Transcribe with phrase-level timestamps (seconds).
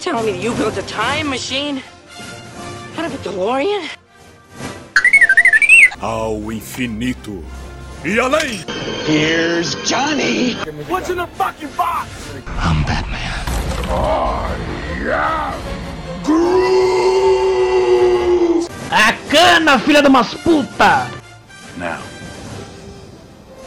[0.00, 1.82] telling me that you built a time machine?
[2.96, 3.88] Out of a DeLorean?
[6.00, 7.44] Ao infinito
[8.02, 8.64] e além!
[9.04, 10.54] Here's Johnny!
[10.88, 12.08] What's in the fucking box?
[12.58, 13.20] I'm Batman.
[18.90, 21.10] A cana, filha de umas puta!
[21.76, 22.00] Now,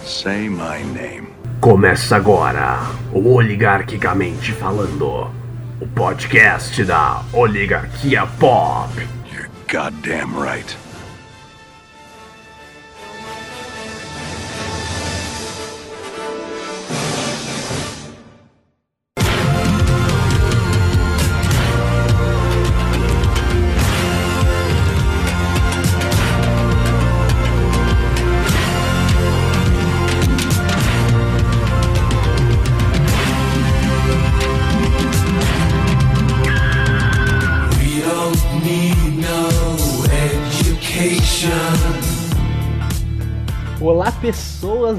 [0.03, 1.27] say my name.
[1.61, 2.79] Começa agora
[3.13, 5.31] o Oligarquicamente Falando,
[5.83, 8.89] o podcast da Oligarquia Pop.
[9.31, 10.82] You're goddamn right.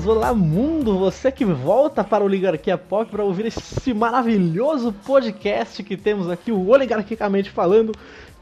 [0.07, 5.97] Olá mundo, você que volta para o Oligarquia Pop para ouvir esse maravilhoso podcast que
[5.97, 7.93] temos aqui, o Oligarquicamente Falando,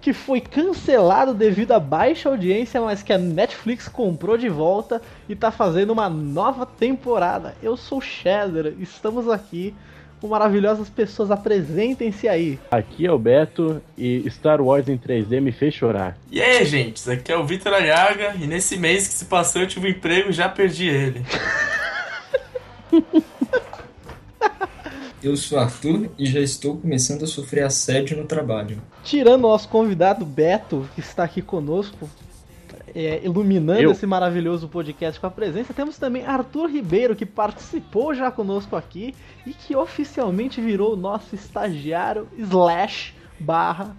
[0.00, 5.34] que foi cancelado devido à baixa audiência, mas que a Netflix comprou de volta e
[5.34, 7.54] está fazendo uma nova temporada.
[7.62, 9.74] Eu sou o Shader, estamos aqui
[10.22, 12.56] com maravilhosas pessoas, apresentem-se aí.
[12.70, 16.16] Aqui é o Beto e Star Wars em 3D me fez chorar.
[16.30, 19.66] E aí, gente, aqui é o Vitor Aliaga e nesse mês que se passou eu
[19.66, 21.26] tive um emprego e já perdi ele.
[25.22, 28.82] Eu sou Arthur e já estou começando a sofrer assédio no trabalho.
[29.04, 32.10] Tirando o nosso convidado Beto, que está aqui conosco,
[32.94, 33.92] é, iluminando Eu.
[33.92, 39.14] esse maravilhoso podcast com a presença, temos também Arthur Ribeiro, que participou já conosco aqui
[39.46, 43.96] e que oficialmente virou o nosso estagiário slash barra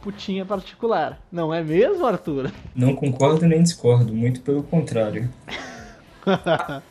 [0.00, 1.18] putinha particular.
[1.32, 2.52] Não é mesmo, Arthur?
[2.74, 5.28] Não concordo nem discordo, muito pelo contrário.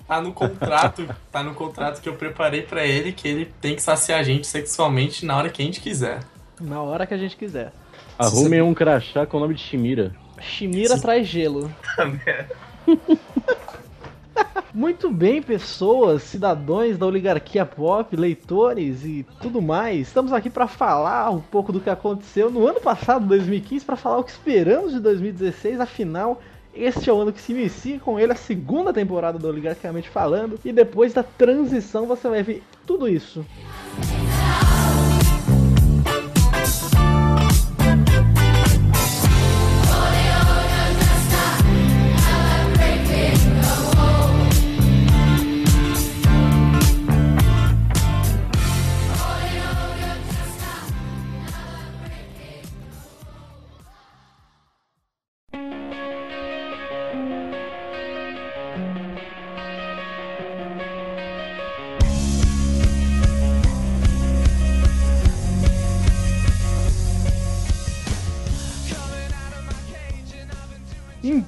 [0.07, 3.81] Tá no contrato, tá no contrato que eu preparei pra ele que ele tem que
[3.81, 6.21] saciar a gente sexualmente na hora que a gente quiser.
[6.59, 7.73] Na hora que a gente quiser.
[8.17, 10.13] Arrumem um crachá com o nome de Shimira.
[10.39, 11.71] Chimira traz gelo.
[14.73, 20.07] Muito bem, pessoas, cidadãos da oligarquia pop, leitores e tudo mais.
[20.07, 24.17] Estamos aqui para falar um pouco do que aconteceu no ano passado, 2015, para falar
[24.17, 25.79] o que esperamos de 2016.
[25.79, 26.41] Afinal,
[26.73, 30.59] este é o ano que se inicia com ele a segunda temporada do Oligarquicamente Falando.
[30.65, 33.45] E depois da transição você vai ver tudo isso.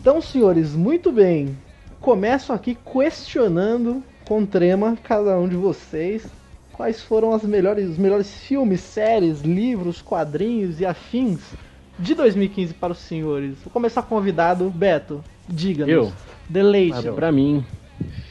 [0.08, 1.58] Então, senhores, muito bem.
[2.00, 6.26] Começo aqui questionando com trema cada um de vocês
[6.72, 11.42] quais foram as melhores, os melhores filmes, séries, livros, quadrinhos e afins
[12.00, 13.58] de 2015 para os senhores.
[13.62, 15.22] Vou começar com o convidado, Beto.
[15.46, 15.94] Diga-nos.
[15.94, 16.14] Eu?
[16.48, 17.10] Deleite.
[17.10, 17.66] Ah, pra mim,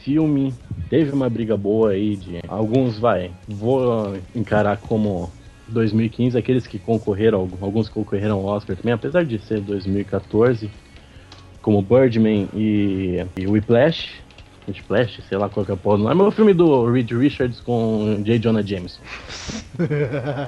[0.03, 0.55] filme
[0.89, 3.29] teve uma briga boa aí de alguns vai.
[3.47, 5.31] Vou encarar como
[5.67, 10.71] 2015 aqueles que concorreram, alguns que concorreram ao Oscar também, apesar de ser 2014,
[11.67, 14.07] como Birdman e, e Whiplash.
[14.69, 17.11] Whiplash, sei lá qual que é o porra do nome, é o filme do Reed
[17.11, 18.39] Richards com J.
[18.39, 19.01] Jonah Jameson.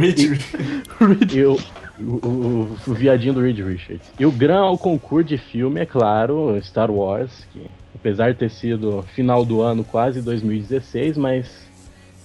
[0.00, 1.36] Richard.
[1.36, 1.58] E o,
[2.00, 4.10] o, o- o viadinho do Reed Richards.
[4.18, 8.50] E o gran ao concurso de filme, é claro, Star Wars, que apesar de ter
[8.50, 11.68] sido final do ano, quase 2016, mas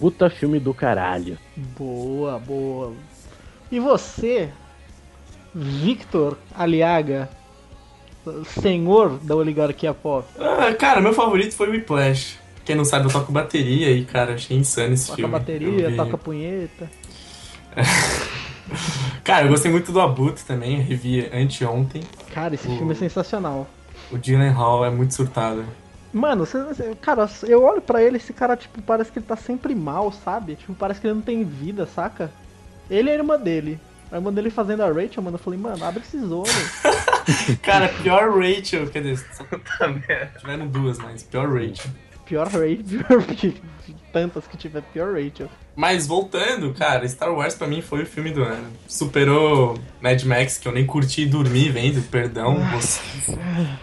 [0.00, 1.36] puta filme do caralho.
[1.78, 2.94] Boa, boa.
[3.70, 4.48] E você,
[5.54, 7.28] Victor Aliaga,
[8.60, 12.38] senhor da oligarquia pop, Ah, cara, meu favorito foi o Whiplash.
[12.64, 15.32] Quem não sabe, eu toco bateria e, cara, achei insano esse toca filme.
[15.32, 16.90] bateria, Eu vi- toca punheta.
[19.22, 22.02] Cara, eu gostei muito do Abutre também, eu revi anteontem.
[22.32, 23.66] Cara, esse O- filme é sensacional.
[24.10, 25.64] O Dylan Hall é muito surtado.
[26.12, 29.36] Mano, você, você- cara, eu olho pra ele, esse cara, tipo, parece que ele tá
[29.36, 30.54] sempre mal, sabe?
[30.56, 32.30] Tipo, parece que ele não tem vida, saca?
[32.88, 33.78] Ele e a irmã dele.
[34.12, 36.50] A irmã dele fazendo a Rachel, mano, eu falei, mano, abre esses olhos.
[37.62, 39.44] Cara, pior Rachel, quer dizer, só
[40.38, 41.90] tiveram duas, mas pior Rachel.
[42.24, 43.24] pior pior,
[44.12, 45.48] tantas que tiver pior Rachel.
[45.76, 48.68] Mas voltando, cara, Star Wars pra mim foi o filme do ano.
[48.86, 53.00] Superou Mad Max, que eu nem curti dormir vendo, perdão, você.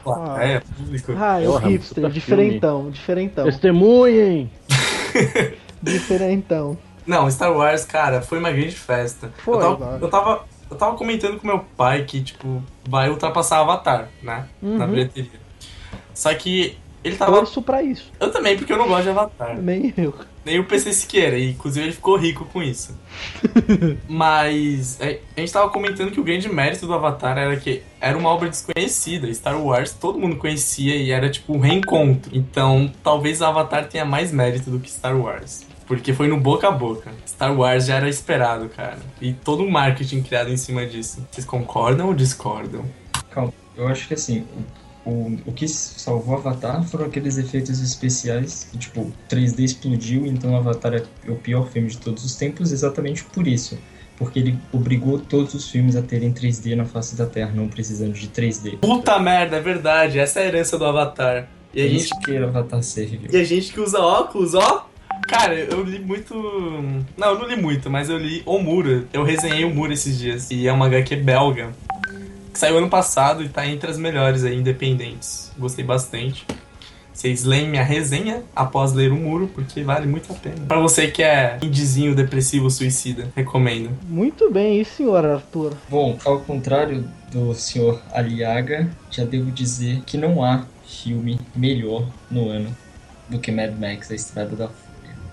[0.01, 1.13] Plateia, público.
[1.17, 4.49] Ah, é o hipster, diferentão, diferentão, Testemunhem!
[5.83, 6.77] diferentão.
[7.05, 9.31] Não, Star Wars, cara, foi uma grande festa.
[9.39, 13.59] Foi, eu, tava, eu, tava, eu tava comentando com meu pai que, tipo, vai ultrapassar
[13.59, 14.47] Avatar, né?
[14.61, 14.91] Na Uhum.
[14.91, 15.39] bilheteria.
[16.13, 17.31] Só que ele tava.
[17.33, 18.11] Torço pra isso.
[18.19, 19.57] Eu também, porque eu não gosto de Avatar.
[19.57, 20.13] Nem eu.
[20.43, 22.97] Nem o PC Siqueira, e inclusive ele ficou rico com isso.
[24.09, 28.17] Mas é, a gente tava comentando que o grande mérito do Avatar era que era
[28.17, 29.31] uma obra desconhecida.
[29.33, 32.31] Star Wars todo mundo conhecia e era tipo um reencontro.
[32.35, 35.65] Então talvez o Avatar tenha mais mérito do que Star Wars.
[35.91, 37.11] Porque foi no boca a boca.
[37.27, 38.99] Star Wars já era esperado, cara.
[39.19, 41.27] E todo um marketing criado em cima disso.
[41.29, 42.85] Vocês concordam ou discordam?
[43.29, 44.45] Calma, eu acho que assim,
[45.05, 50.55] o, o, o que salvou Avatar foram aqueles efeitos especiais que, tipo, 3D explodiu, então
[50.55, 53.77] Avatar é o pior filme de todos os tempos exatamente por isso.
[54.17, 58.13] Porque ele obrigou todos os filmes a terem 3D na face da Terra, não precisando
[58.13, 58.77] de 3D.
[58.77, 60.19] Puta merda, é verdade.
[60.19, 61.49] Essa é a herança do Avatar.
[61.73, 63.29] E a É gente que Avatar serviu.
[63.29, 64.89] E a gente que usa óculos, ó.
[65.27, 66.33] Cara, eu li muito.
[67.17, 69.07] Não, eu não li muito, mas eu li O Muro.
[69.13, 70.51] Eu resenhei O Muro esses dias.
[70.51, 71.69] E é uma HQ belga.
[72.51, 75.51] Que saiu ano passado e tá entre as melhores aí, independentes.
[75.57, 76.45] Gostei bastante.
[77.13, 80.65] Vocês leem minha resenha após ler O Muro, porque vale muito a pena.
[80.67, 83.91] Pra você que é indizinho, depressivo, suicida, recomendo.
[84.07, 85.73] Muito bem, e senhor Arthur?
[85.89, 92.49] Bom, ao contrário do senhor Aliaga, já devo dizer que não há filme melhor no
[92.49, 92.75] ano
[93.29, 94.90] do que Mad Max, A Estrada da Fúria.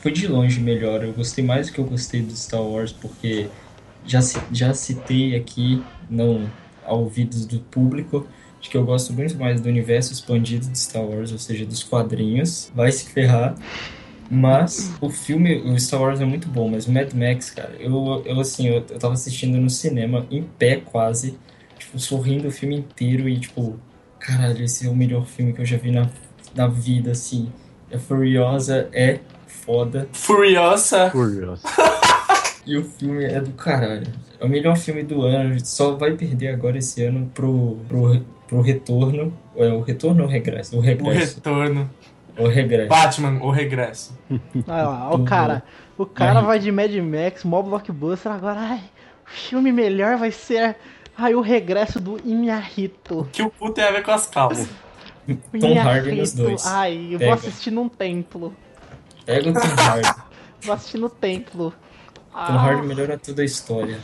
[0.08, 3.46] Foi de longe melhor, eu gostei mais do que eu gostei do Star Wars, porque
[4.06, 4.20] já,
[4.50, 6.50] já citei aqui, não
[6.82, 8.26] ao ouvidos do público,
[8.58, 11.82] de que eu gosto muito mais do universo expandido de Star Wars, ou seja, dos
[11.82, 12.72] quadrinhos.
[12.74, 13.54] Vai se ferrar.
[14.30, 18.22] Mas o filme, o Star Wars é muito bom, mas o Mad Max, cara, eu,
[18.24, 21.38] eu assim, eu, eu tava assistindo no cinema, em pé quase,
[21.78, 23.78] tipo, sorrindo o filme inteiro e, tipo,
[24.18, 26.08] caralho, esse é o melhor filme que eu já vi na,
[26.54, 27.52] na vida, assim.
[27.92, 29.20] A Furiosa é
[29.68, 31.10] foda Furiosa.
[31.10, 31.62] Curioso.
[32.66, 34.06] e o filme é do caralho.
[34.40, 38.62] É o melhor filme do ano, só vai perder agora esse ano pro, pro, pro
[38.62, 39.30] Retorno.
[39.56, 40.74] É o Retorno ou o Regresso?
[40.74, 41.34] O O Regresso.
[41.36, 41.90] retorno.
[42.38, 42.88] O Regresso.
[42.88, 44.16] Batman, o regresso.
[44.66, 45.62] Olha lá, o cara.
[45.98, 48.80] O cara vai de Mad Max, mó blockbuster, agora, ai,
[49.26, 50.76] o filme melhor vai ser.
[51.16, 53.28] Ai, o regresso do Inharito.
[53.32, 54.68] Que o cu tem a ver com as calças.
[55.28, 56.66] O Tom Hardy nos dois.
[56.66, 57.26] Ai, eu Pega.
[57.26, 58.54] vou assistir num templo.
[59.28, 60.14] Pega o Tom Hardy.
[60.62, 61.72] Vou assistir no templo.
[62.32, 63.98] Tom Hardy melhora toda a história.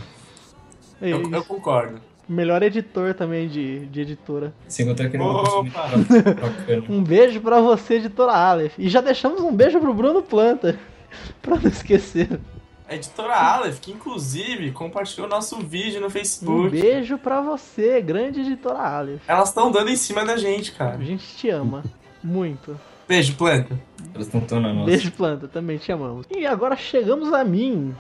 [1.01, 1.35] Eu, Isso.
[1.35, 2.01] eu concordo.
[2.29, 4.55] Melhor editor também de, de editora.
[4.69, 6.93] Sem contar que ele é.
[6.93, 8.79] Um beijo pra você, editora Aleph.
[8.79, 10.79] E já deixamos um beijo pro Bruno Planta.
[11.43, 12.41] pra não esquecer.
[12.89, 16.69] A editora Aleph, que inclusive compartilhou nosso vídeo no Um Facebook.
[16.71, 19.23] beijo pra você, grande editora Aleph.
[19.27, 21.05] Elas estão dando em cima da gente, A cara.
[21.05, 21.83] gente te ama.
[22.23, 22.79] Muito.
[23.09, 23.79] Beijo, planta.
[24.15, 24.87] Elas estão tão na nossa.
[24.87, 26.27] Beijo, planta, também te amamos.
[26.35, 27.95] E agora chegamos a mim.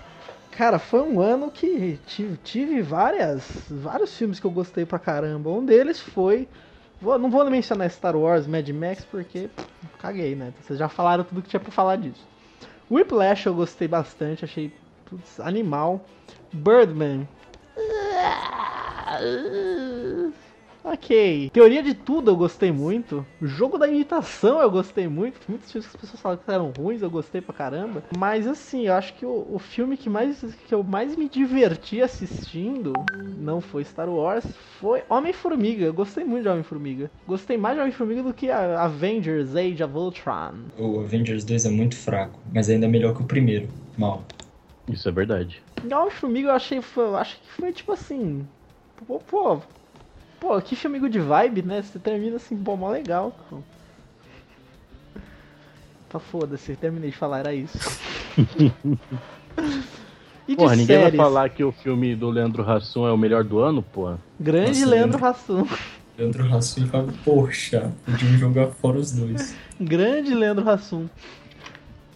[0.52, 5.50] Cara, foi um ano que tive, tive várias, vários filmes que eu gostei pra caramba.
[5.50, 6.48] Um deles foi.
[7.02, 9.68] vou- não vou mencionar Star Wars, Mad Max, porque pff,
[9.98, 10.52] caguei, né?
[10.62, 12.24] Vocês já falaram tudo que tinha pra falar disso.
[12.90, 14.72] Whiplash eu gostei bastante, achei
[15.06, 16.04] putz, animal.
[16.52, 17.26] Birdman.
[20.84, 21.48] Ok.
[21.50, 23.24] Teoria de tudo eu gostei muito.
[23.40, 25.40] Jogo da imitação eu gostei muito.
[25.48, 28.02] Muitos filmes que as pessoas falam que eram ruins, eu gostei pra caramba.
[28.14, 32.02] Mas assim, eu acho que o, o filme que, mais, que eu mais me diverti
[32.02, 32.92] assistindo
[33.38, 34.44] não foi Star Wars,
[34.78, 35.86] foi Homem-Formiga.
[35.86, 37.10] Eu gostei muito de Homem-Formiga.
[37.26, 40.52] Gostei mais de Homem-Formiga do que a Avengers Age of Ultron.
[40.78, 43.68] O Avengers 2 é muito fraco, mas ainda é melhor que o primeiro.
[43.96, 44.22] Mal.
[44.86, 45.62] Isso é verdade.
[45.82, 48.46] Homem-Formiga eu achei, eu acho que foi tipo assim.
[49.06, 49.60] Pô, pô,
[50.44, 51.80] pô, que filme good vibe, né?
[51.80, 53.34] Você termina assim, pô, mó legal.
[53.48, 53.60] Pô.
[56.10, 57.78] Tá foda-se, terminei de falar, era isso.
[60.46, 63.16] e de Porra, ninguém séries, vai falar que o filme do Leandro Hassum é o
[63.16, 64.18] melhor do ano, porra.
[64.38, 65.26] Grande Nossa, Leandro Leandro.
[65.26, 65.66] Hassum.
[66.18, 69.56] Leandro Hassum fala, poxa, podiam jogar fora os dois.
[69.80, 71.08] Grande Leandro Hassum.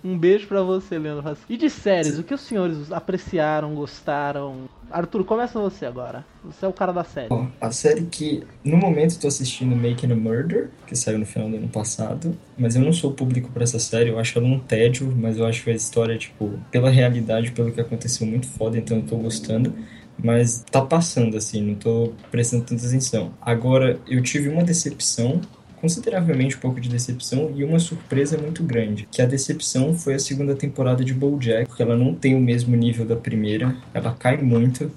[0.04, 1.36] Um beijo pra você, Leandro.
[1.48, 4.68] E de séries, o que os senhores apreciaram, gostaram?
[4.90, 6.24] Arthur, começa você agora.
[6.44, 7.28] Você é o cara da série.
[7.30, 11.50] Ó, a série que no momento tô assistindo Making a Murder, que saiu no final
[11.50, 14.58] do ano passado, mas eu não sou público pra essa série, eu acho ela um
[14.58, 18.98] tédio, mas eu acho a história, tipo, pela realidade, pelo que aconteceu, muito foda, então
[18.98, 19.74] eu tô gostando.
[20.22, 23.32] Mas tá passando, assim, não tô prestando tanta atenção.
[23.40, 25.40] Agora, eu tive uma decepção
[25.80, 29.08] consideravelmente um pouco de decepção e uma surpresa muito grande.
[29.10, 32.76] Que a decepção foi a segunda temporada de BoJack, porque ela não tem o mesmo
[32.76, 34.90] nível da primeira, ela cai muito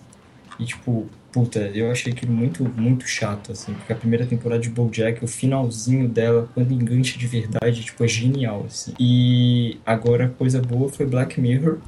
[0.59, 4.69] e tipo, puta, eu achei aquilo muito muito chato assim, porque a primeira temporada de
[4.69, 8.93] BoJack, o finalzinho dela, quando engancha de verdade, tipo, é genial assim.
[8.99, 11.79] E agora coisa boa foi Black Mirror,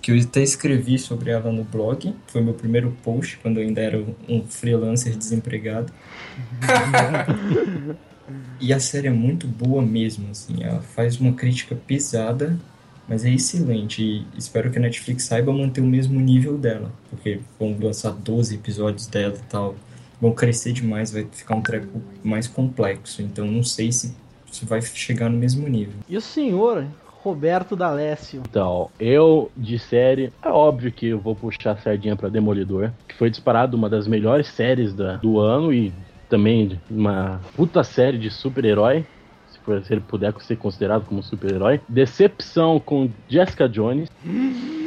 [0.00, 2.14] que eu até escrevi sobre ela no blog.
[2.28, 5.92] Foi meu primeiro post quando eu ainda era um freelancer desempregado.
[8.60, 10.62] e a série é muito boa mesmo, assim.
[10.62, 12.58] Ela faz uma crítica pesada,
[13.08, 14.02] mas é excelente.
[14.02, 18.54] E espero que a Netflix saiba manter o mesmo nível dela, porque vão lançar 12
[18.54, 19.74] episódios dela e tal.
[20.20, 23.22] Vão crescer demais, vai ficar um treco mais complexo.
[23.22, 24.14] Então não sei se,
[24.50, 25.94] se vai chegar no mesmo nível.
[26.06, 26.86] E o senhor,
[27.22, 28.42] Roberto D'Alessio?
[28.48, 33.14] Então, eu de série, é óbvio que eu vou puxar a sardinha pra Demolidor, que
[33.14, 35.92] foi disparado uma das melhores séries da, do ano e
[36.30, 39.04] também uma puta série de super-herói.
[39.50, 41.80] Se, for- se ele puder ser considerado como super-herói.
[41.88, 44.08] Decepção com Jessica Jones,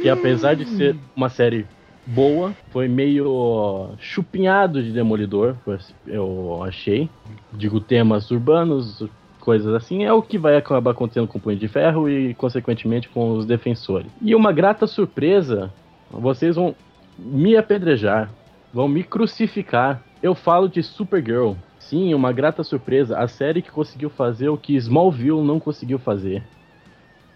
[0.02, 1.66] que apesar de ser uma série
[2.06, 7.08] boa, foi meio chupinhado de Demolidor, assim, eu achei.
[7.52, 9.04] Digo, temas urbanos,
[9.40, 13.08] coisas assim, é o que vai acabar acontecendo com o Punho de Ferro e, consequentemente,
[13.08, 14.10] com os defensores.
[14.20, 15.70] E uma grata surpresa,
[16.10, 16.74] vocês vão
[17.18, 18.30] me apedrejar,
[18.72, 20.02] vão me crucificar.
[20.24, 21.52] Eu falo de Supergirl.
[21.78, 26.42] Sim, uma grata surpresa, a série que conseguiu fazer o que Smallville não conseguiu fazer.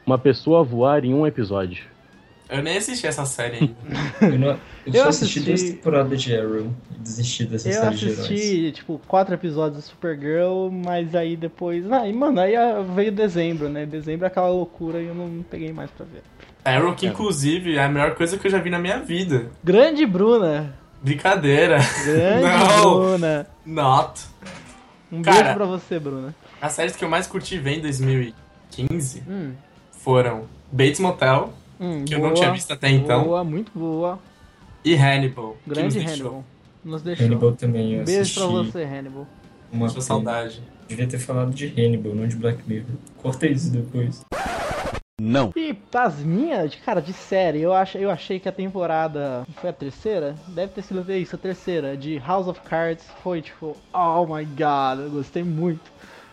[0.07, 1.85] Uma pessoa voar em um episódio.
[2.49, 3.75] Eu nem assisti essa série ainda.
[4.35, 7.75] Eu, não, eu, Eu só assisti assisti- duas temporadas de Arrow e desisti dessa Eu
[7.75, 8.21] série de heróis.
[8.21, 11.85] assisti, tipo, quatro episódios de Supergirl, mas aí depois.
[11.93, 13.85] Ah, e mano, aí ah, veio dezembro, né?
[13.85, 16.23] Dezembro é aquela loucura e eu não peguei mais pra ver.
[16.65, 19.51] Arrow, que inclusive é a melhor coisa que eu já vi na minha vida.
[19.63, 20.73] Grande Bruna!
[21.03, 21.79] Brincadeira.
[22.05, 23.01] Grande Não.
[23.01, 23.47] Bruna!
[23.65, 24.21] Not.
[25.13, 26.35] Um Cara- beijo pra você, Bruna.
[26.61, 29.53] As séries que eu mais curti ver em 2015 Hum,
[29.93, 34.19] foram Bates Motel, hum, que eu boa, não tinha visto até então, Boa, muito boa.
[34.85, 35.57] e Hannibal.
[35.63, 36.15] que nos Grande deixou.
[36.27, 36.45] Hannibal.
[36.85, 37.27] Nos deixou.
[37.27, 38.39] Hannibal também eu Um beijo assisti.
[38.41, 39.27] pra você, Hannibal.
[39.73, 40.63] Uma saudade.
[40.89, 42.87] Devia ter falado de Hannibal, não de Black Mirror.
[43.19, 44.23] Corta isso depois.
[45.21, 45.51] Não.
[45.57, 49.45] E das minhas, de- cara, de série, eu, ach, eu achei que a temporada.
[49.61, 50.37] Foi a terceira?
[50.49, 53.05] Deve ter sido isso, a terceira, de House of Cards.
[53.23, 55.91] Foi tipo, oh my god, eu gostei muito.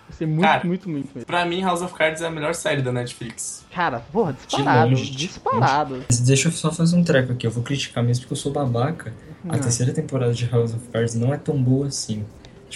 [0.08, 0.64] Gostei muito, Cara.
[0.68, 1.26] muito, muito mesmo.
[1.26, 3.66] Pra mim, House of Cards é a melhor série da Netflix.
[3.74, 6.04] Cara, porra, disparado, longe, de disparado.
[6.08, 8.52] Mas deixa eu só fazer um treco aqui, eu vou criticar mesmo porque eu sou
[8.52, 9.12] babaca.
[9.50, 9.60] A Não.
[9.60, 12.24] terceira temporada de House of Cards não é tão boa assim.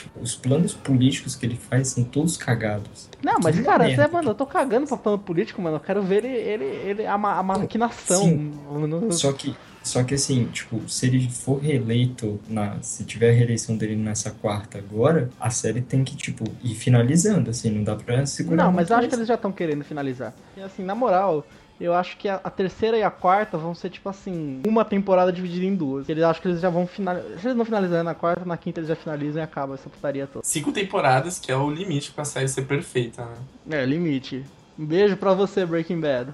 [0.03, 3.09] Tipo, os planos políticos que ele faz são todos cagados.
[3.23, 4.05] Não, mas Tudo cara, merda.
[4.05, 5.75] você, mano, eu tô cagando pra plano político, mano.
[5.75, 8.23] Eu quero ver ele, ele, ele a, ma- a maquinação.
[8.23, 8.53] Sim.
[8.71, 9.53] No- Só que,
[9.83, 14.31] só que assim, tipo, se ele for reeleito, na, se tiver a reeleição dele nessa
[14.31, 18.63] quarta agora, a série tem que, tipo, ir finalizando, assim, não dá pra segurar.
[18.65, 20.33] Não, mas eu acho que eles já estão querendo finalizar.
[20.55, 21.45] E assim, na moral,
[21.79, 25.31] eu acho que a, a terceira e a quarta vão ser, tipo assim, uma temporada
[25.31, 26.09] dividida em duas.
[26.09, 27.39] Eles acham que eles já vão finalizar.
[27.39, 30.27] Se eles não finalizarem na quarta, na quinta eles já finalizam e acaba essa putaria
[30.27, 30.45] toda.
[30.45, 33.25] Cinco temporadas, que é o limite pra série ser perfeita,
[33.65, 33.81] né?
[33.81, 34.43] É, limite.
[34.77, 36.33] Um beijo pra você, Breaking Bad.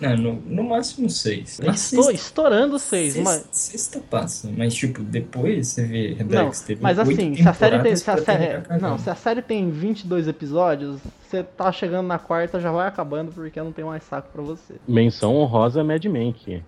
[0.00, 1.60] Não, no, no máximo seis.
[1.60, 3.48] Na Estou sexta- estourando seis, sexta, mas.
[3.52, 6.78] sexta passa, mas tipo, depois você vê Não, Dexter.
[6.80, 7.96] mas oito assim, se a série tem.
[7.96, 12.58] Se a série, não, se a série tem 22 episódios, você tá chegando na quarta,
[12.58, 14.74] já vai acabando porque eu não tenho mais saco pra você.
[14.88, 16.60] Menção honrosa Mad Men, que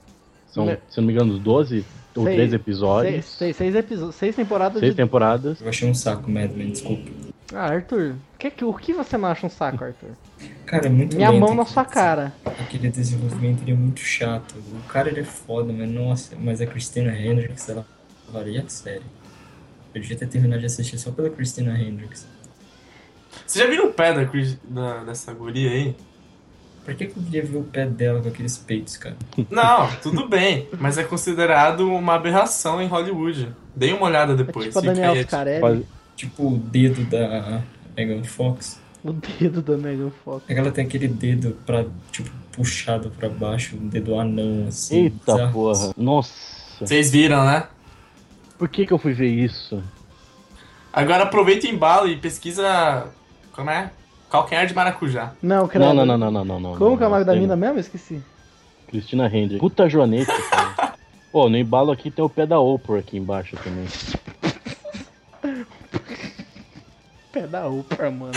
[0.47, 4.15] são, Me- se não me engano, 12 ou Seis- 13 episódios, Seis, seis, seis, episódios,
[4.15, 4.97] seis temporadas seis de.
[4.97, 5.61] temporadas.
[5.61, 7.11] Eu achei um saco, Mad Men, desculpa.
[7.55, 10.11] Ah, Arthur, que, que, o que você não acha um saco, Arthur?
[10.67, 12.33] Cara, é muito Minha mão na sua cara.
[12.45, 14.55] Aquele desenvolvimento ele é muito chato.
[14.57, 17.87] O cara ele é foda, mas nossa, mas a Christina Hendricks, ela
[18.33, 19.03] varia a série.
[19.95, 22.27] Eu devia ter terminado de assistir só pela Christina Hendricks.
[23.47, 25.97] Vocês já viram o pé da, Chris- da- dessa guria aí?
[26.85, 29.17] Por que, que eu queria ver o pé dela com aqueles peitos, cara?
[29.51, 33.55] Não, tudo bem, mas é considerado uma aberração em Hollywood.
[33.75, 34.67] Dei uma olhada É depois.
[34.67, 35.15] tipo a Daniel.
[36.17, 37.63] Tipo o dedo da
[37.97, 38.81] Megan Fox.
[39.03, 40.45] o dedo da Megan Fox.
[40.49, 45.05] É que ela tem aquele dedo pra, tipo, puxado pra baixo, um dedo anão, assim.
[45.05, 45.53] Eita bizarro.
[45.53, 45.93] porra.
[45.97, 46.33] Nossa.
[46.87, 47.67] Vocês viram, né?
[48.59, 49.83] Por que que eu fui ver isso?
[50.93, 53.07] Agora aproveita o embalo e pesquisa.
[53.53, 53.91] Como é?
[54.31, 55.33] Calcanhar de maracujá.
[55.43, 55.93] Não, credo.
[55.93, 56.77] Não, não, não, não, não, não.
[56.77, 57.79] Como que é o nome da mina mesmo?
[57.79, 58.23] Esqueci.
[58.89, 59.59] Cristina Hendricks.
[59.59, 60.95] Puta joanete, cara.
[61.33, 63.87] Pô, no embalo aqui tem o pé da Oprah aqui embaixo também.
[67.35, 68.33] Pé da Oprah, mano.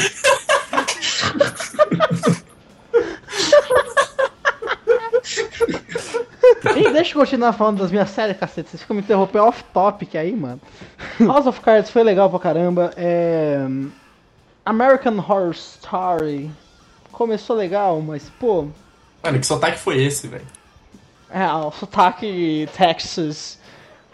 [6.75, 8.69] Ei, deixa eu continuar falando das minhas séries, cacete.
[8.71, 10.59] Vocês ficam me interrompendo off-topic aí, mano.
[11.19, 12.91] House of Cards foi legal pra caramba.
[12.97, 13.59] É...
[14.65, 16.49] American Horror Story
[17.11, 18.67] começou legal, mas pô,
[19.23, 20.45] Mano, que sotaque foi esse, velho?
[21.29, 23.56] é o sotaque Texas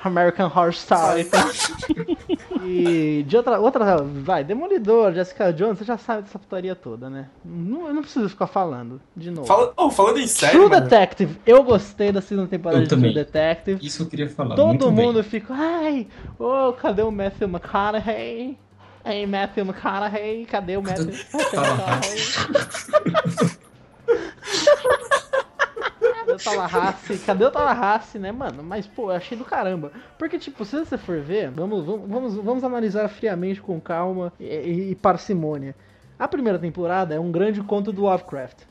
[0.04, 1.28] American Horror Story.
[2.64, 7.30] e de outra, outra, vai, Demolidor, Jessica Jones, você já sabe dessa putaria toda, né?
[7.44, 9.48] Não, eu não preciso ficar falando de novo.
[9.48, 12.90] Fala, oh, falando em série, True mano, Detective, eu gostei da segunda temporada Eu de
[12.90, 13.14] True também.
[13.14, 13.86] Detective.
[13.86, 14.56] Isso eu queria falar.
[14.56, 15.24] Todo muito mundo bem.
[15.24, 16.08] fica, ai,
[16.38, 18.58] ô, cadê o Matthew McConaughey?
[19.06, 22.24] Ei, Matthew McConaughey, cadê o Matthew, Matthew McConaughey?
[26.38, 27.18] Cadê o Tallahassee?
[27.20, 28.64] Cadê o Tallahassee, né, mano?
[28.64, 29.92] Mas, pô, eu achei do caramba.
[30.18, 34.92] Porque, tipo, se você for ver, vamos, vamos, vamos, analisar friamente, com calma e, e-
[34.92, 35.76] e parcimônia.
[36.18, 38.64] A primeira temporada é um grande conto do Lovecraft.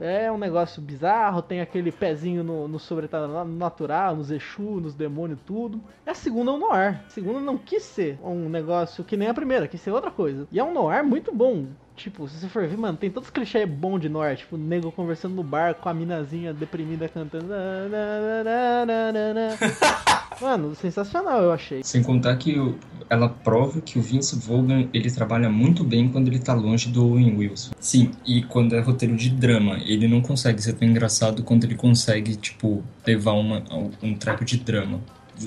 [0.00, 5.80] É um negócio bizarro, tem aquele pezinho no, no sobrenatural, nos Exu, nos demônios, tudo.
[6.06, 7.00] E a segunda é um noir.
[7.04, 10.46] A segunda não quis ser um negócio que nem a primeira, quis ser outra coisa.
[10.52, 11.66] E é um noir muito bom.
[11.98, 14.36] Tipo, se você for ver, mano, tem todos os clichês bons de noir.
[14.36, 17.48] Tipo, o nego conversando no bar com a minazinha deprimida cantando.
[20.40, 21.82] Mano, sensacional, eu achei.
[21.82, 22.78] Sem contar que o-
[23.10, 27.04] ela prova que o Vince Vaughn ele trabalha muito bem quando ele tá longe do
[27.04, 27.72] Owen Wilson.
[27.80, 31.74] Sim, e quando é roteiro de drama, ele não consegue ser tão engraçado quanto ele
[31.74, 33.64] consegue, tipo, levar uma,
[34.00, 35.00] um treco de drama.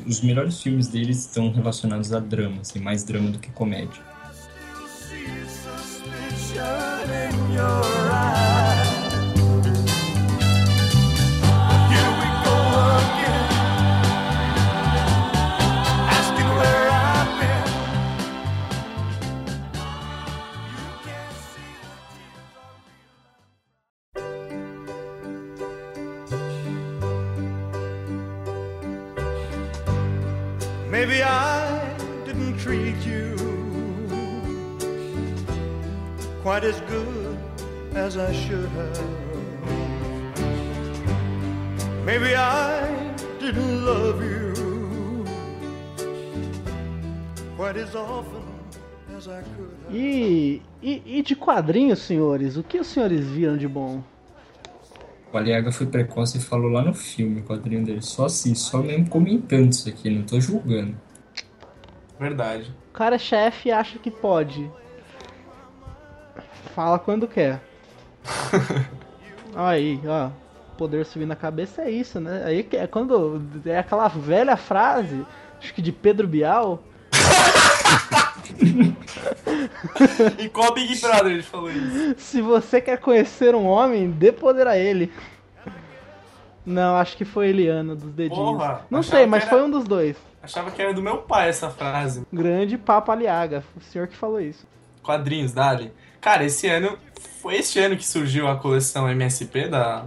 [0.06, 4.11] Os melhores filmes dele estão relacionados a drama, assim, mais drama do que comédia.
[30.92, 33.21] Maybe I didn't treat you
[36.44, 37.38] quite as good
[37.96, 39.32] as I should have.
[42.06, 44.54] Maybe I didn't love you
[47.56, 48.42] quite as often
[49.16, 49.96] as I could have.
[49.96, 54.04] E, e, e de quadrinhos, senhores, o que os senhores viram de bom?
[55.32, 58.02] O Aliaga foi precoce e falou lá no filme, o quadrinho dele.
[58.02, 60.96] Só assim, só mesmo comentando isso aqui, não tô julgando.
[62.20, 62.74] Verdade.
[62.90, 64.70] O cara é chefe acha que pode.
[66.76, 67.62] Fala quando quer.
[69.56, 70.30] Aí, ó.
[70.78, 72.44] Poder subir na cabeça é isso, né?
[72.46, 73.42] Aí que é quando.
[73.66, 75.26] É aquela velha frase,
[75.60, 76.82] acho que de Pedro Bial.
[80.40, 82.16] E qual Big Brother ele falou isso?
[82.18, 85.12] Se você quer conhecer um homem, dê poder a ele.
[86.66, 88.38] Não, acho que foi Eliana dos dedinhos.
[88.58, 90.16] Porra, Não sei, mas era- foi um dos dois.
[90.44, 92.24] Achava que era do meu pai essa frase.
[92.34, 93.64] Grande Papo Aliaga.
[93.78, 94.66] O senhor que falou isso.
[95.04, 95.92] Quadrinhos, Dali.
[96.22, 96.98] Cara, esse ano.
[97.42, 100.06] Foi este ano que surgiu a coleção MSP da.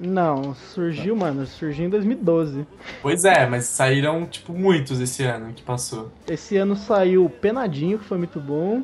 [0.00, 1.46] Não, surgiu, mano.
[1.46, 2.66] Surgiu em 2012.
[3.00, 6.10] Pois é, mas saíram, tipo, muitos esse ano que passou.
[6.28, 8.82] Esse ano saiu Penadinho, que foi muito bom.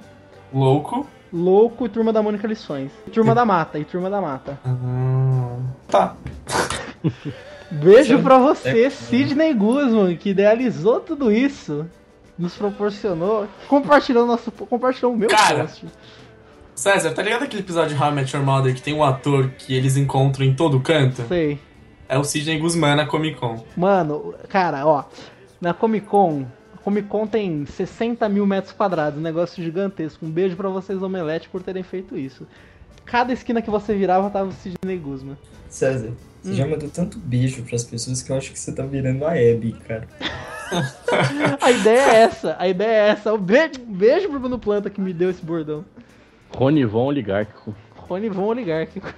[0.55, 1.05] Louco.
[1.33, 2.93] Louco e Turma da Mônica Lições.
[3.07, 4.59] E Turma da Mata, e Turma da Mata.
[5.89, 6.15] Tá.
[7.71, 11.85] Beijo pra você, é- Sidney Guzman, que idealizou tudo isso.
[12.39, 13.49] Nos proporcionou.
[13.67, 14.53] Compartilhou nosso.
[14.53, 15.65] Compartilhou o meu Cara.
[15.65, 15.85] post.
[16.79, 19.51] César, tá ligado aquele episódio de How I Met Your Mother que tem um ator
[19.59, 21.27] que eles encontram em todo canto?
[21.27, 21.59] Sei.
[22.09, 23.65] É o Sidney Guzman na Comic Con.
[23.77, 25.03] Mano, cara, ó.
[25.61, 26.47] Na Comic Con.
[26.73, 30.25] a Comic Con tem 60 mil metros quadrados, um negócio gigantesco.
[30.25, 32.47] Um beijo pra vocês, Omelete, por terem feito isso.
[33.05, 35.37] Cada esquina que você virava tava o Sidney Guzman.
[35.69, 39.25] César, você já mandou tanto beijo pras pessoas que eu acho que você tá virando
[39.25, 40.07] a Abby, cara.
[41.61, 43.33] A ideia é essa, a ideia é essa.
[43.33, 45.83] Um beijo, um beijo pro Bruno Planta que me deu esse bordão.
[46.55, 47.75] Rony Von Oligárquico.
[47.97, 49.09] Rony Von Oligárquico.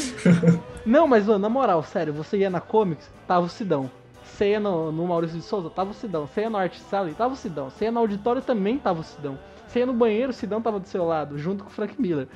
[0.86, 3.90] Não, mas mano, na moral, sério, você ia na Comics, tava o Sidão.
[4.24, 6.26] Você ia no, no Maurício de Souza, tava o Sidão.
[6.26, 7.68] Você ia no Art Sally, tava o Sidão.
[7.68, 9.38] Você ia no auditório, também tava o Sidão.
[9.66, 12.26] Você ia no banheiro, o Sidão tava do seu lado, junto com o Frank Miller.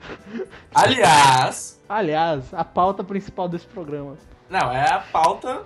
[0.74, 4.16] Aliás, Aliás, a pauta principal desse programa.
[4.48, 5.62] não, é a pauta.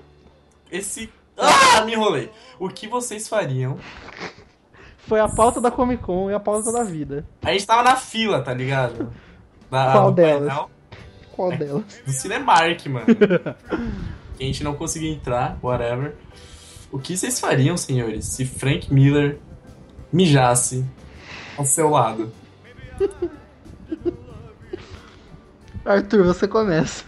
[0.72, 1.12] Esse.
[1.36, 2.30] Ah, me enrolei.
[2.58, 3.78] O que vocês fariam?
[5.06, 7.24] Foi a pauta da Comic Con e a pauta da vida.
[7.42, 9.12] A gente tava na fila, tá ligado?
[9.70, 10.48] Da, Qual delas?
[10.48, 10.70] painel
[11.32, 11.84] Qual delas?
[12.06, 13.06] Do Cinemark, mano.
[14.36, 16.14] que a gente não conseguiu entrar, whatever.
[16.90, 19.38] O que vocês fariam, senhores, se Frank Miller
[20.12, 20.84] mijasse
[21.58, 22.32] ao seu lado?
[25.84, 27.04] Arthur, você começa.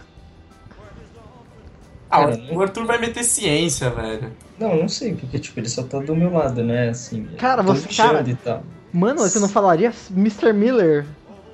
[2.09, 4.31] Ah, Cara, o Arthur vai meter ciência, velho.
[4.57, 6.89] Não, não sei, porque tipo, ele só tá do meu lado, né?
[6.89, 8.63] Assim, Cara, tô você- mijando cara- e tal.
[8.93, 10.53] Mano, você não falaria Mr.
[10.53, 11.05] Miller?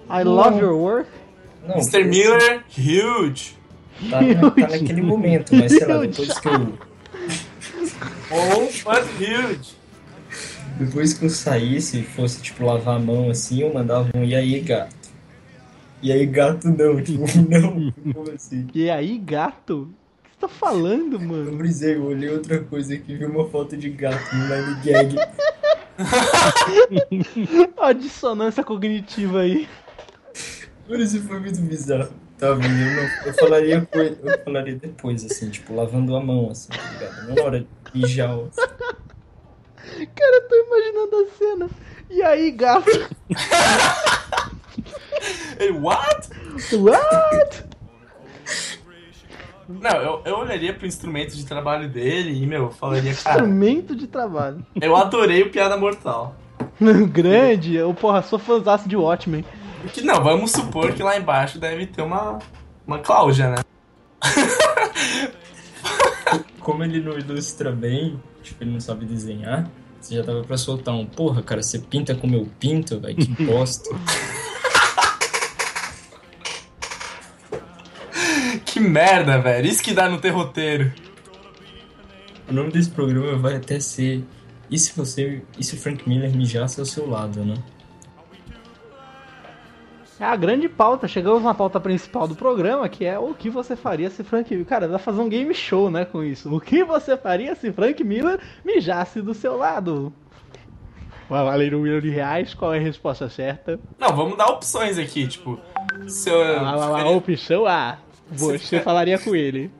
[0.09, 0.33] I Não.
[0.33, 1.09] love your work?
[1.67, 2.03] Não, Mr.
[2.03, 3.55] Miller, huge.
[4.09, 6.73] Tá, na- tá naquele momento, mas sei lá, depois que eu.
[8.31, 9.75] Oh, but huge.
[10.77, 14.33] Depois que eu saísse e fosse, tipo, lavar a mão assim, eu mandava um e
[14.35, 14.95] aí, gato.
[16.01, 18.67] E aí, gato não, tipo, não, como assim?
[18.73, 19.89] E aí, gato?
[20.43, 21.55] Tá falando, Eu mano?
[21.57, 25.15] brisei, eu olhei outra coisa aqui, vi uma foto de gato no Nine Gag.
[27.79, 29.69] A dissonância cognitiva aí.
[30.89, 32.09] Mano, isso foi muito bizarro.
[32.37, 32.77] Tá vendo?
[32.77, 37.27] Eu, eu falaria eu falaria depois, assim, tipo, lavando a mão, assim, tá ligado?
[37.29, 38.37] Não na hora de mijar.
[38.37, 38.47] ó.
[38.53, 41.69] Cara, eu tô imaginando a cena.
[42.09, 42.89] E aí, gato?
[45.57, 46.27] Ele, what?
[46.73, 47.63] What?
[49.67, 54.07] Não, eu, eu olharia pro instrumento de trabalho dele e, meu, falaria, cara, Instrumento de
[54.07, 54.65] trabalho.
[54.81, 56.35] eu adorei o Piada Mortal.
[57.11, 59.45] Grande, eu, porra, sou fãzaço de Watchmen.
[59.93, 62.39] Que não, vamos supor que lá embaixo deve ter uma,
[62.87, 63.57] uma Cláudia, né?
[66.59, 70.93] Como ele não ilustra bem, tipo, ele não sabe desenhar, você já tava pra soltar
[70.93, 73.89] um, porra, cara, você pinta como eu pinto, velho, que bosta.
[78.65, 79.67] Que merda, velho.
[79.67, 80.91] Isso que dá no ter roteiro.
[82.49, 84.23] O nome desse programa vai até ser
[84.69, 85.41] E se você.
[85.57, 87.55] E se o Frank Miller mijasse ao seu lado, né?
[90.19, 91.07] É a grande pauta.
[91.07, 94.65] Chegamos na pauta principal do programa, que é o que você faria se Frank Miller.
[94.67, 96.53] Cara, dá pra fazer um game show, né, com isso.
[96.55, 100.13] O que você faria se Frank Miller mijasse do seu lado?
[101.29, 103.79] Vai valer um milhão de reais, qual é a resposta certa?
[103.99, 105.59] Não, vamos dar opções aqui, tipo.
[106.07, 107.97] Se eu, A, a- a opção A,
[108.33, 108.81] você, fica...
[108.81, 109.71] falaria com ele.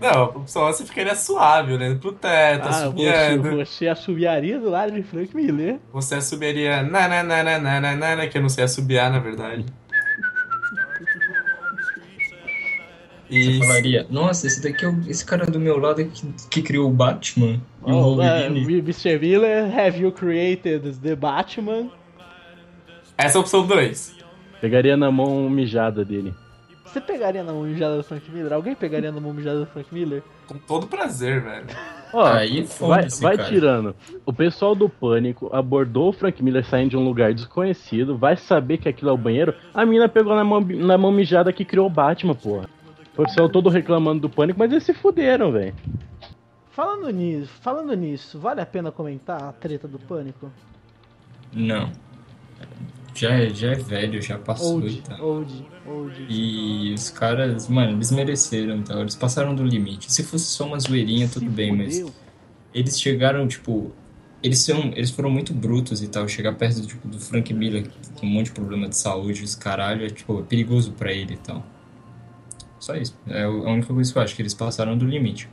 [0.00, 3.42] Não, só você ficaria suave, olhando pro teto, ah, assobiando.
[3.42, 5.78] Você, você assobiaria do lado de Frank Miller.
[5.92, 9.10] Você assobiaria na na na na na na na, na que eu não sei assobiar,
[9.10, 9.64] na verdade.
[13.30, 16.88] Você falaria, nossa, esse daqui é o, esse cara do meu lado que, que criou
[16.88, 18.80] o Batman oh, e o oh, é, Wolverine.
[18.80, 19.18] Uh, Mr.
[19.18, 21.90] Miller, have you created the Batman?
[23.16, 24.16] Essa é a opção 2.
[24.60, 26.34] Pegaria na mão mijada dele.
[26.94, 28.52] Você pegaria na mão mijada do Frank Miller?
[28.52, 30.22] Alguém pegaria na mão mijada do Frank Miller?
[30.46, 31.66] Com todo prazer, velho.
[32.12, 33.48] Ó, Aí vai, foda-se, vai cara.
[33.48, 33.96] tirando.
[34.24, 38.78] O pessoal do Pânico abordou o Frank Miller saindo de um lugar desconhecido, vai saber
[38.78, 39.52] que aquilo é o banheiro.
[39.74, 42.68] A mina pegou na mão, na mão mijada que criou o Batman, porra.
[43.18, 45.74] O pessoal todo reclamando do Pânico, mas eles se fuderam, velho.
[46.70, 50.48] Falando nisso, falando nisso, vale a pena comentar a treta do Pânico?
[51.52, 51.90] Não.
[53.14, 55.20] Já é, já é velho, já passou e Old, tal.
[55.24, 56.26] old, old.
[56.28, 58.98] E os caras, mano, eles mereceram, tá?
[59.00, 60.12] Eles passaram do limite.
[60.12, 62.12] Se fosse só uma zoeirinha, tudo bem, mas Fudeu.
[62.74, 63.92] eles chegaram, tipo.
[64.42, 66.28] Eles, são, eles foram muito brutos e tal.
[66.28, 69.54] Chegar perto tipo, do Frank Miller, que tem um monte de problema de saúde, os
[69.54, 71.64] caralho, é, tipo, é perigoso pra ele e tal.
[72.78, 73.16] Só isso.
[73.26, 75.48] É a única coisa que eu acho, que eles passaram do limite.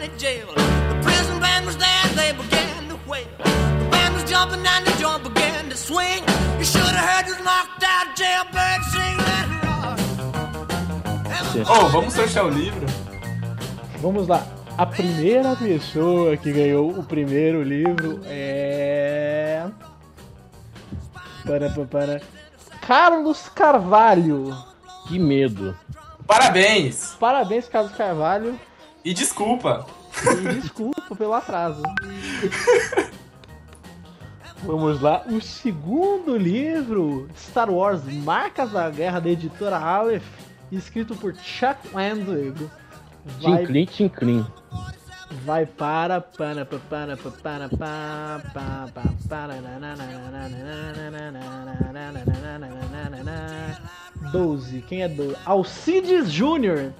[0.00, 0.46] County jail.
[0.54, 3.26] The prison band was there, they began to wail.
[3.38, 6.22] The band was jumping and the joint began to swing.
[6.58, 9.98] You should have heard this knocked out jailbird sing that rock.
[11.68, 12.86] Oh, vamos sortear o livro?
[14.00, 14.46] Vamos lá.
[14.78, 19.66] A primeira pessoa que ganhou o primeiro livro é.
[21.44, 22.22] Para, para, para.
[22.80, 24.56] Carlos Carvalho.
[25.06, 25.76] Que medo.
[26.26, 27.16] Parabéns!
[27.18, 28.58] Parabéns, Carlos Carvalho.
[29.04, 29.86] E desculpa.
[30.26, 31.82] E desculpa pelo atraso.
[34.62, 40.26] Vamos lá, o segundo livro, Star Wars Marcas da Guerra, da editora Aleph,
[40.70, 42.70] escrito por Chuck Wendig.
[43.40, 43.58] Vai...
[43.58, 44.46] Tinclin, tinclin.
[45.44, 49.10] Vai para para para para para para para
[54.32, 55.36] Doze, quem é doze?
[55.46, 56.92] Alcides Júnior,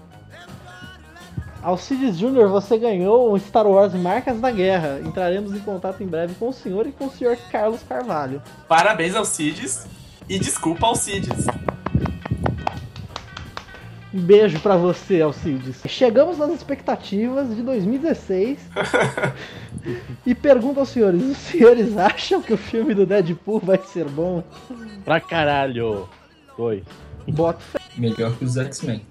[1.63, 5.01] Alcides Jr., você ganhou um Star Wars Marcas da Guerra.
[5.05, 8.43] Entraremos em contato em breve com o senhor e com o senhor Carlos Carvalho.
[8.67, 9.87] Parabéns ao Cides.
[10.29, 11.47] E desculpa ao Cides.
[14.13, 15.83] Um beijo pra você, Alcides.
[15.87, 18.59] Chegamos nas expectativas de 2016
[20.27, 24.43] e pergunto aos senhores: os senhores acham que o filme do Deadpool vai ser bom?
[25.05, 26.09] Pra caralho.
[26.57, 26.83] Dois.
[27.29, 27.61] Bota.
[27.97, 29.07] Melhor que os X-Men.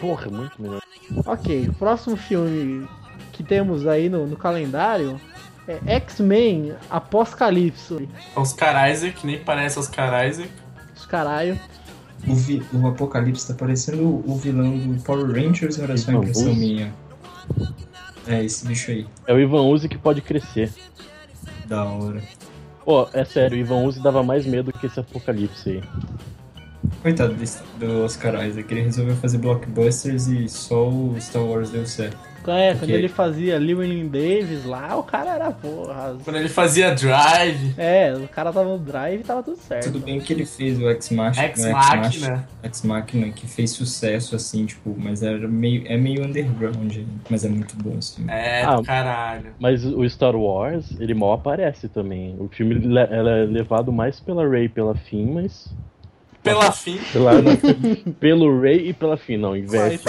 [0.00, 0.83] Porra, muito melhor.
[1.26, 2.88] Ok, o próximo filme
[3.32, 5.20] que temos aí no, no calendário
[5.66, 8.08] é X-Men Apocalipse.
[8.36, 10.50] Oscar Isaac, nem parece Oscar Isaac.
[10.96, 11.58] Os caralho.
[12.26, 16.58] O, vi- o Apocalipse tá parecendo o, vilão do Power Rangers era só impressão Uzi?
[16.58, 16.94] minha?
[18.26, 19.06] É, esse bicho aí.
[19.26, 20.72] É o Ivan Uzi que pode crescer.
[21.66, 22.22] Da hora.
[22.84, 25.82] Pô, é sério, o Ivan Uzi dava mais medo que esse apocalipse aí.
[27.04, 31.84] Coitado desse- do Oscar Isaac, ele resolveu fazer blockbusters e só o Star Wars deu
[31.86, 32.16] certo.
[32.46, 36.16] É, quando ele fazia Llewellyn Davis lá, o cara era porra.
[36.24, 39.84] Quando ele fazia Drive, É, o cara tava no drive e tava tudo certo.
[39.92, 42.48] Tudo bem que ele fez o Ex Machina, Ex o Machina.
[42.62, 46.94] Ex Machina, que fez sucesso, assim, tipo, mas era meio, é meio underground,
[47.30, 48.30] mas é muito bom esse filme.
[48.30, 48.80] É, Ah.
[48.84, 49.52] caralho.
[49.58, 52.34] Mas o Star Wars, ele mal aparece também.
[52.38, 52.74] O filme
[53.10, 55.70] é levado mais pela Rey e pela Finn, mas.
[56.44, 57.00] Pela fim.
[57.10, 57.32] Pela,
[58.20, 60.04] pelo Rey e pela Finn, não, inverte.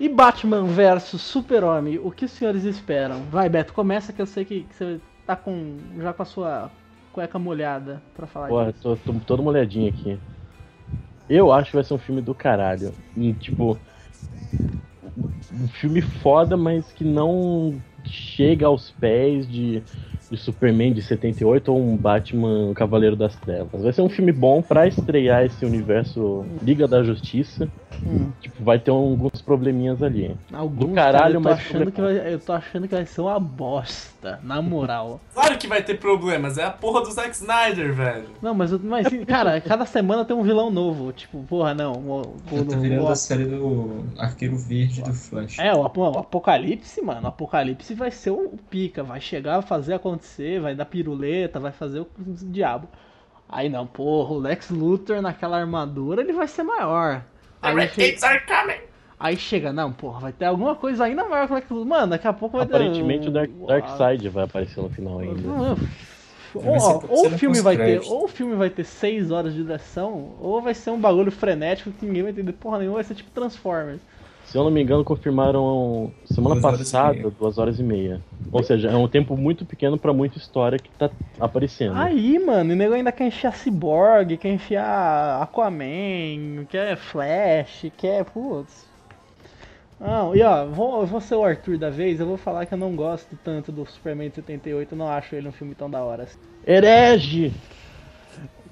[0.00, 3.22] E Batman versus Super-Homem, o que os senhores esperam?
[3.30, 6.70] Vai, Beto, começa que eu sei que, que você tá com já com a sua
[7.12, 8.96] cueca molhada pra falar Porra, disso.
[9.04, 10.18] tô, tô toda molhadinha aqui.
[11.28, 12.94] Eu acho que vai ser um filme do caralho.
[13.14, 13.78] E, tipo.
[15.58, 19.82] Um filme foda, mas que não chega aos pés de,
[20.30, 23.82] de Superman de 78 ou um Batman Cavaleiro das Trevas.
[23.82, 27.68] Vai ser um filme bom pra estrear esse universo Liga da Justiça.
[28.06, 28.30] Hum.
[28.40, 30.36] Tipo, vai ter alguns probleminhas ali.
[30.52, 33.20] Alguns, do caralho, eu tô mas achando que vai, eu tô achando que vai ser
[33.22, 35.20] uma bosta, na moral.
[35.38, 38.24] Claro que vai ter problemas, é a porra do Zack Snyder, velho.
[38.42, 41.12] Não, mas, eu- mas cara, cada semana tem um vilão novo.
[41.12, 41.92] Tipo, porra, não.
[41.92, 42.20] O,
[42.52, 45.58] o- tá virando o- a série do Arqueiro Verde do Flash.
[45.58, 47.22] É, o, o Apocalipse, mano.
[47.22, 49.02] O Apocalipse vai ser o pica.
[49.04, 52.88] Vai chegar, fazer acontecer, vai dar piruleta, vai fazer o, diabo.
[53.48, 57.22] Aí não, porra, o Lex Luthor naquela armadura, ele vai ser maior.
[57.62, 58.80] The Aí, Red che- Gates are coming!
[59.18, 61.86] aí chega, não, porra, vai ter alguma coisa ainda maior que o Lex Luthor.
[61.86, 62.74] Mano, daqui a pouco vai ter.
[62.74, 65.48] Aparentemente o Dark, Darkseid vai aparecer no final ainda.
[66.54, 70.34] Ou, ou o filme vai ter, ou o filme vai ter 6 horas de duração,
[70.40, 73.30] ou vai ser um bagulho frenético que ninguém vai entender porra nenhuma, vai ser tipo
[73.30, 74.00] Transformers.
[74.48, 77.30] Se eu não me engano, confirmaram semana Duas horas passada meia.
[77.38, 78.20] duas horas e meia.
[78.50, 81.94] Ou seja, é um tempo muito pequeno pra muita história que tá aparecendo.
[81.98, 88.24] Aí, mano, o nego ainda quer enfiar Cyborg, quer enfiar Aquaman, quer Flash, quer.
[88.24, 88.88] Putz.
[90.00, 92.72] Não, e ó, vou, eu vou ser o Arthur da vez, eu vou falar que
[92.72, 95.90] eu não gosto tanto do Superman de 78, eu não acho ele um filme tão
[95.90, 96.22] da hora.
[96.22, 96.38] assim.
[96.66, 97.52] Herege!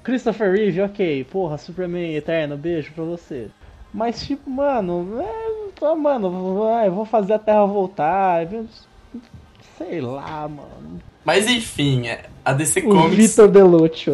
[0.03, 3.49] Christopher Reeve, ok, porra, Superman Eterno, beijo pra você.
[3.93, 8.47] Mas tipo, mano, é, tô, mano, vai, vou fazer a Terra voltar,
[9.77, 11.01] sei lá, mano.
[11.23, 13.15] Mas enfim, é- a DC O Comics.
[13.31, 14.13] Vitor Belluccio.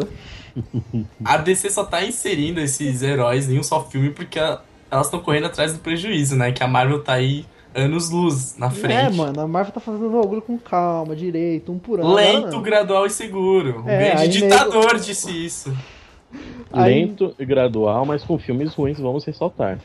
[1.26, 5.48] A DC só tá inserindo esses heróis em um só filme porque elas estão correndo
[5.48, 6.52] atrás do prejuízo, né?
[6.52, 8.94] Que a Marvel tá aí anos luz na frente.
[8.94, 12.14] É, mano, a Marvel tá fazendo o bagulho com calma, direito, um por ano.
[12.14, 13.84] Lento, gradual e seguro.
[13.84, 15.76] O É, grande ditador disse isso.
[16.74, 19.80] Lento e gradual, mas com filmes ruins, vamos ressaltar.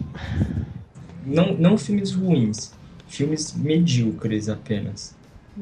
[1.27, 2.73] Não, não filmes ruins,
[3.07, 5.17] filmes medíocres apenas.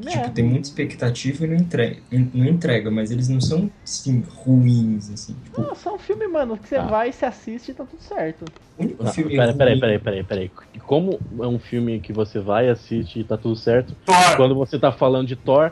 [0.05, 0.09] É.
[0.11, 1.97] Tipo, tem muita expectativa e não entrega,
[2.31, 5.35] não entrega, mas eles não são, assim, ruins, assim.
[5.43, 6.85] Tipo, Não, só um filme, mano, que você Ah.
[6.85, 8.45] vai, se assiste e tá tudo certo.
[8.77, 10.51] o único Não, filme pera, peraí, ruim- peraí, peraí, peraí.
[10.85, 14.15] Como é um filme que você vai, assiste e tá tudo certo, Thor.
[14.37, 15.71] quando você tá falando de Thor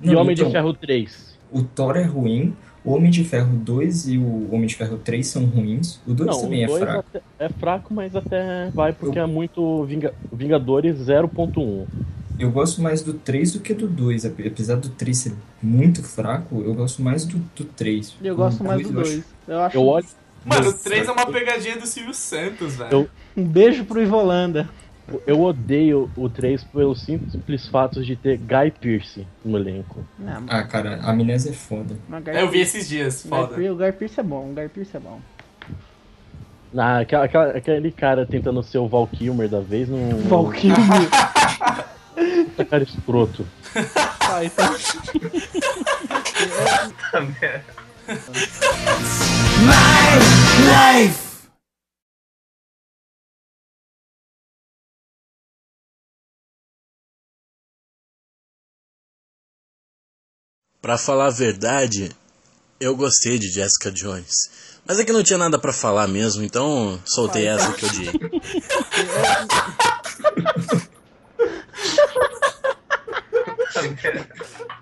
[0.00, 1.38] e Não, Homem então, de Ferro 3?
[1.52, 5.26] O Thor é ruim, o Homem de Ferro 2 e o Homem de Ferro 3
[5.26, 7.04] são ruins, o 2 Não, também o é dois fraco.
[7.38, 11.86] é fraco, mas até vai porque é muito Vinga- Vingadores 0.1.
[12.38, 16.02] Eu gosto mais do 3 do que do 2, ape- apesar do 3 ser muito
[16.02, 18.14] fraco, eu gosto mais do, do 3.
[18.22, 19.24] E eu gosto O mais do dois 2.
[19.48, 19.76] Eu acho.
[19.76, 20.06] Eu olho.
[20.44, 20.84] Mano, o Nossa.
[20.84, 22.90] 3 é uma pegadinha do Silvio Santos, velho.
[22.92, 24.68] Eu- Um beijo pro Ivolanda.
[25.26, 30.04] Eu odeio o 3 pelos simples fatos de ter Guy Pearce no elenco.
[30.18, 31.96] Não, Ah, cara, a amnésia é foda.
[32.26, 33.54] É, eu vi esses dias, foda.
[33.54, 35.20] O Guy Pearce é bom, o Guy Pearce é bom.
[36.76, 40.18] Ah, aquela- aquela- aquele cara tentando ser o Val Kilmer da vez não.
[40.28, 40.74] Valkyrie.
[42.46, 43.46] Puta cara escroto.
[44.24, 44.40] Tá.
[60.86, 62.12] Pra falar a verdade,
[62.78, 64.30] eu gostei de Jessica Jones.
[64.86, 68.30] Mas é que não tinha nada pra falar mesmo, então soltei essa que eu merda.